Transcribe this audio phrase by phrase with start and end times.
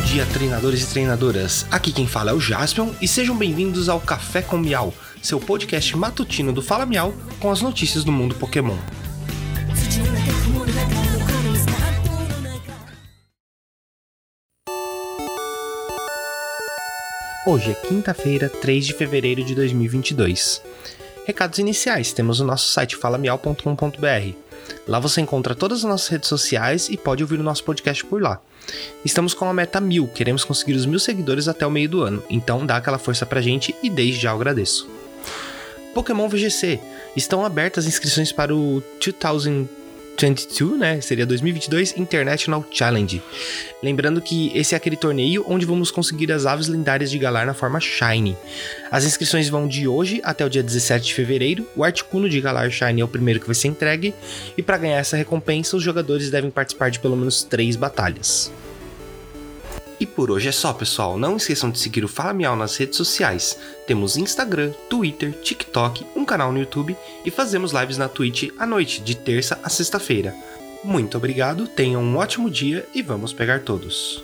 [0.00, 1.66] dia, treinadores e treinadoras.
[1.70, 5.96] Aqui quem fala é o Jaspion e sejam bem-vindos ao Café com Miau, seu podcast
[5.96, 8.76] matutino do Fala Miau com as notícias do mundo Pokémon.
[17.46, 20.62] Hoje é quinta-feira, 3 de fevereiro de 2022.
[21.24, 24.34] Recados iniciais: temos o nosso site falamial.com.br.
[24.86, 28.20] Lá você encontra todas as nossas redes sociais e pode ouvir o nosso podcast por
[28.20, 28.40] lá.
[29.04, 32.22] Estamos com a meta mil, queremos conseguir os mil seguidores até o meio do ano,
[32.30, 34.88] então dá aquela força pra gente e desde já agradeço.
[35.94, 36.80] Pokémon VGC.
[37.16, 38.80] Estão abertas inscrições para o
[40.20, 41.00] 2022, né?
[41.00, 43.22] Seria 2022 International Challenge.
[43.82, 47.54] Lembrando que esse é aquele torneio onde vamos conseguir as aves lendárias de Galar na
[47.54, 48.36] forma Shiny.
[48.90, 51.66] As inscrições vão de hoje até o dia 17 de fevereiro.
[51.74, 54.14] O Articuno de Galar Shiny é o primeiro que vai ser entregue.
[54.56, 58.52] E para ganhar essa recompensa, os jogadores devem participar de pelo menos três batalhas.
[60.20, 61.16] Por hoje é só, pessoal.
[61.16, 63.56] Não esqueçam de seguir o Fala Miau nas redes sociais.
[63.86, 69.00] Temos Instagram, Twitter, TikTok, um canal no YouTube e fazemos lives na Twitch à noite,
[69.00, 70.34] de terça a sexta-feira.
[70.84, 74.22] Muito obrigado, tenham um ótimo dia e vamos pegar todos.